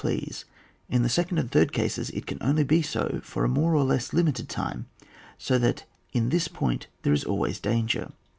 ]15 0.01 0.17
please; 0.17 0.45
in 0.89 1.03
the 1.03 1.07
seoond 1.09 1.39
and 1.39 1.51
third 1.51 1.71
cases, 1.71 2.09
it 2.09 2.25
oan 2.25 2.39
only 2.41 2.63
be 2.63 2.81
so 2.81 3.21
for 3.23 3.43
a 3.45 3.47
more 3.47 3.75
or 3.75 3.83
less 3.83 4.13
limited 4.13 4.49
time, 4.49 4.87
so 5.37 5.59
that 5.59 5.83
in 6.11 6.29
this 6.29 6.47
point 6.47 6.87
there 7.03 7.13
is 7.13 7.23
always 7.23 7.59
dan 7.59 7.85
ger. 7.85 8.11